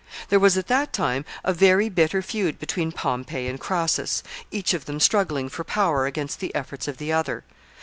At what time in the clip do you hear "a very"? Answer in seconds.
1.43-1.87